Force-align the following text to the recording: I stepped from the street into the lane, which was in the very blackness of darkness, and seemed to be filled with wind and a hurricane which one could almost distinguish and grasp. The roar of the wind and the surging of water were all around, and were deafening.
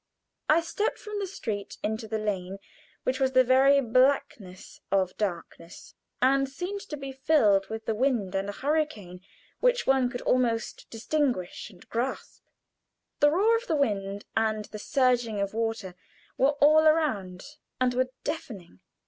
I 0.49 0.61
stepped 0.61 0.97
from 0.97 1.19
the 1.19 1.27
street 1.27 1.77
into 1.83 2.07
the 2.07 2.17
lane, 2.17 2.57
which 3.03 3.19
was 3.19 3.29
in 3.29 3.33
the 3.35 3.43
very 3.43 3.79
blackness 3.81 4.81
of 4.91 5.15
darkness, 5.15 5.93
and 6.23 6.49
seemed 6.49 6.79
to 6.89 6.97
be 6.97 7.11
filled 7.11 7.67
with 7.69 7.87
wind 7.87 8.33
and 8.33 8.49
a 8.49 8.51
hurricane 8.51 9.21
which 9.59 9.85
one 9.85 10.09
could 10.09 10.21
almost 10.21 10.89
distinguish 10.89 11.69
and 11.69 11.87
grasp. 11.89 12.41
The 13.19 13.29
roar 13.29 13.55
of 13.55 13.67
the 13.67 13.75
wind 13.75 14.25
and 14.35 14.65
the 14.65 14.79
surging 14.79 15.39
of 15.39 15.53
water 15.53 15.93
were 16.35 16.53
all 16.53 16.87
around, 16.87 17.43
and 17.79 17.93
were 17.93 18.09
deafening. 18.23 18.79